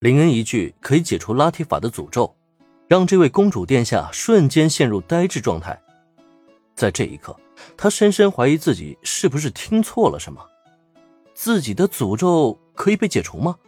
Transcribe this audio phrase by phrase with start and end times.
[0.00, 2.34] 林恩一句可以解除拉提法的诅咒，
[2.88, 5.78] 让这位公主殿下瞬间陷入呆滞状态。
[6.74, 7.38] 在这一刻，
[7.76, 10.40] 他深深怀疑自己是不是听错了什么。
[11.34, 13.58] 自己的诅咒可以被解除吗？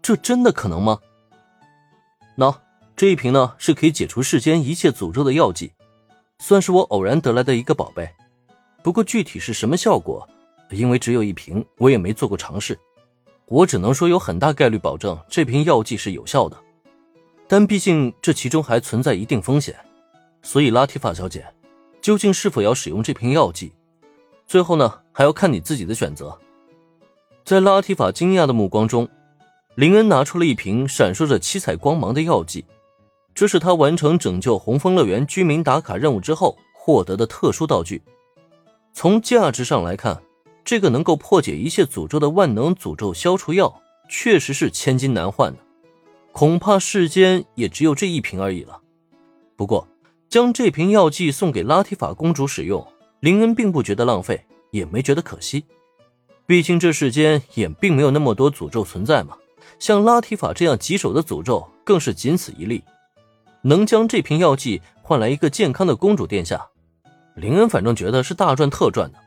[0.00, 1.00] 这真的可能吗？
[2.36, 2.54] 喏，
[2.94, 5.72] 这一瓶呢是可以解除世间一切诅咒的药剂，
[6.38, 8.08] 算是我偶然得来的一个宝贝。
[8.84, 10.24] 不过具体是什么效果，
[10.70, 12.78] 因为只有一瓶，我也没做过尝试。
[13.50, 16.56] 我只能说有很大概率保证这瓶药剂是有效的，
[17.46, 19.74] 但毕竟这其中还存在一定风险，
[20.42, 21.46] 所以拉提法小姐，
[22.02, 23.72] 究竟是否要使用这瓶药剂，
[24.46, 26.38] 最后呢还要看你自己的选择。
[27.42, 29.08] 在拉提法惊讶的目光中，
[29.76, 32.66] 林恩拿出了一瓶闪烁着七彩光芒的药剂，
[33.34, 38.02] 这是他完成拯救红枫乐园居民打卡任务之后获得的特殊道具。
[38.92, 40.20] 从价值上来看。
[40.68, 45.58] 这个能够破解一切诅咒的万能诅咒消除药，确实是千金难换的，
[46.30, 48.78] 恐怕世间也只有这一瓶而已了。
[49.56, 49.88] 不过，
[50.28, 52.86] 将这瓶药剂送给拉提法公主使用，
[53.20, 55.64] 林恩并不觉得浪费，也没觉得可惜。
[56.44, 59.38] 毕竟这世间也并没有那么多诅咒存在嘛，
[59.78, 62.84] 像拉提法这样棘手的诅咒更是仅此一例。
[63.62, 66.66] 能将这瓶药剂换来一个健康的公主殿下，
[67.36, 69.18] 林恩反正觉得是大赚特赚的。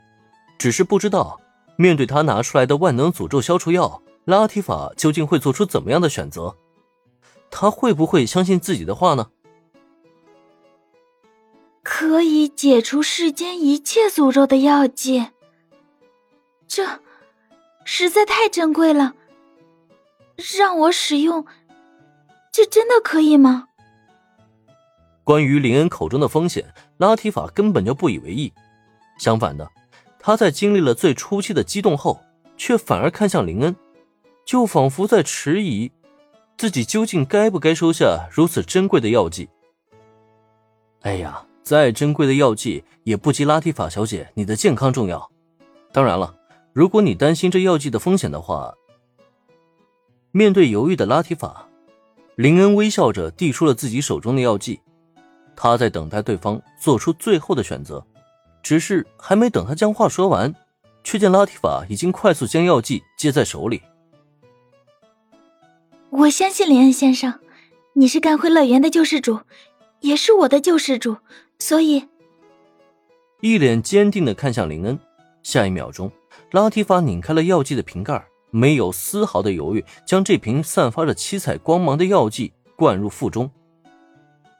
[0.58, 1.40] 只是不知道，
[1.76, 6.56] 面对他拿出来的万能诅咒消除药，拉提法究竟会做出怎么样的选择？
[7.50, 9.30] 他会不会相信自己的话呢？
[11.82, 15.26] 可以解除世间一切诅咒的药剂，
[16.68, 17.00] 这
[17.84, 19.14] 实在太珍贵了。
[20.56, 21.44] 让我使用，
[22.52, 23.66] 这真的可以吗？
[25.24, 28.52] 关于林恩口中的风险，拉提法根本就不以为意，
[29.18, 29.68] 相反的。
[30.24, 32.20] 他在经历了最初期的激动后，
[32.56, 33.74] 却反而看向林恩，
[34.46, 35.90] 就仿佛在迟疑，
[36.56, 39.48] 自己究竟该不该收下如此珍贵的药剂。
[41.00, 45.28] 哎呀，再珍贵的药剂也不及拉提法小姐你的健康重要。
[45.92, 46.32] 当然了，
[46.72, 48.72] 如果你担心这药剂的风险的话，
[50.30, 51.66] 面对犹豫的拉提法，
[52.36, 54.80] 林恩微笑着递出了自己手中的药剂，
[55.56, 58.06] 他在等待对方做出最后的选择。
[58.62, 60.54] 只是还没等他将话说完，
[61.02, 63.82] 却见拉提法已经快速将药剂接在手里。
[66.10, 67.40] 我相信林恩先生，
[67.94, 69.40] 你是干辉乐园的救世主，
[70.00, 71.16] 也是我的救世主，
[71.58, 72.06] 所以
[73.40, 74.98] 一脸坚定的看向林恩。
[75.42, 76.12] 下一秒钟，
[76.52, 83.50] 拉提法拧开了药剂的瓶盖，没有丝毫的犹豫，将这瓶散发着七彩光芒的药剂灌入腹中。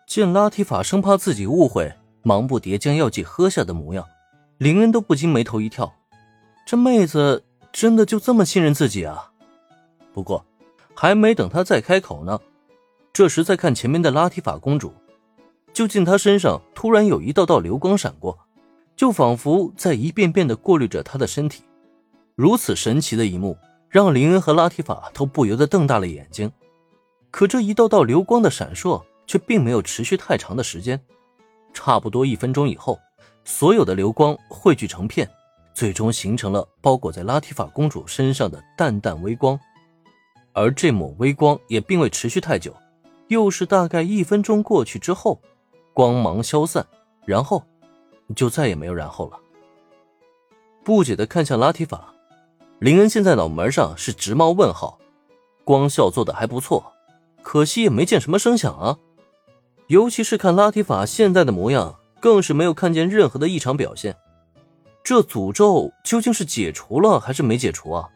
[0.07, 1.93] 见拉提法生怕自己误会。
[2.22, 4.06] 忙不迭将药剂喝下的模样，
[4.59, 5.93] 林恩都不禁眉头一跳。
[6.65, 9.33] 这妹子真的就这么信任自己啊？
[10.12, 10.44] 不过，
[10.94, 12.41] 还没等他再开口呢，
[13.12, 14.93] 这时再看前面的拉提法公主，
[15.72, 18.38] 就见她身上突然有一道道流光闪过，
[18.94, 21.65] 就仿佛在一遍遍的过滤着她的身体。
[22.34, 23.56] 如此神奇的一幕，
[23.88, 26.50] 让林恩和拉提法都不由得瞪大了眼睛。
[27.31, 31.00] 可这一道道流光的闪烁，却并没有持续太长的时间。
[31.72, 32.99] 差不多一分钟以后，
[33.44, 35.28] 所有的流光汇聚成片，
[35.75, 39.59] 最终形成了包裹在拉提法公主身上的淡淡微光。
[40.53, 42.75] 而这抹微光也并未持续太久，
[43.28, 45.41] 又是大概一分钟过去之后，
[45.94, 46.87] 光芒消散，
[47.25, 47.62] 然后
[48.37, 49.38] 就再也没有然后了。
[50.84, 52.12] 不解的看向拉提法，
[52.81, 54.99] 林恩现在脑门上是直冒问号。
[55.65, 56.93] 光效做的还不错，
[57.41, 58.99] 可惜也没见什么声响啊。
[59.88, 64.16] 尤其是看拉提法现在的模样，更是没有看见任何的异常表现。
[65.04, 68.09] 这诅咒究竟是解除了还是没解除啊？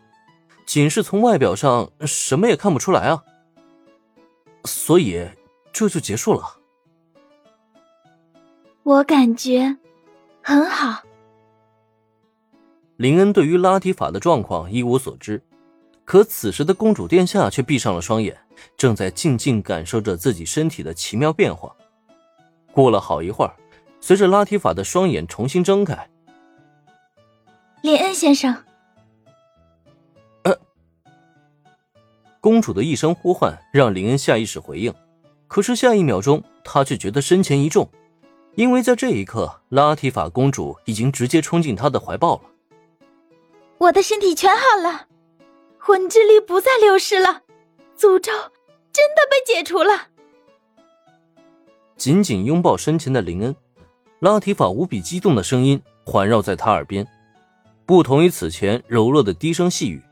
[0.64, 3.22] 仅是从外表上什么也看不出来啊。
[4.64, 5.28] 所以
[5.72, 6.42] 这就结束了。
[8.82, 9.76] 我感觉
[10.42, 11.02] 很好。
[12.96, 15.42] 林恩对于拉提法的状况一无所知，
[16.06, 18.38] 可此时的公主殿下却闭上了双眼。
[18.76, 21.74] 正在静静感受着自己身体的奇妙变化。
[22.72, 23.54] 过了好一会儿，
[24.00, 26.08] 随着拉提法的双眼重新睁开，
[27.82, 28.64] 林恩先生，
[30.44, 30.58] 呃，
[32.40, 34.92] 公主的一声呼唤让林恩下意识回应，
[35.48, 37.88] 可是下一秒钟，他却觉得身前一重，
[38.54, 42.42] 因为在这一刻，拉提法公主已经直接冲进他的怀抱了。
[43.78, 45.06] 我的身体全好了，
[45.86, 47.42] 魂之力不再流失了。
[47.96, 48.32] 诅咒
[48.92, 50.08] 真的被解除了。
[51.96, 53.54] 紧紧拥抱身前的林恩，
[54.18, 57.06] 拉提法无比激动的声音环绕在他耳边，
[57.86, 60.02] 不同于此前柔弱的低声细语，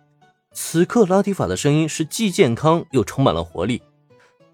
[0.53, 3.83] 此刻拉提法的声音是既健康又充满了活力，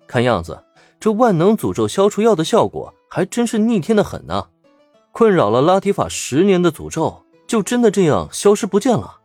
[0.07, 0.65] 看样子
[0.99, 4.49] 这万能诅咒消除药的效果还真是逆天的很呢。
[5.13, 9.21] 困扰了拉提法十年的诅咒，就真的这样消失不见了。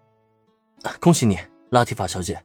[1.00, 1.39] 恭喜你，
[1.75, 2.44] 拉提法小姐。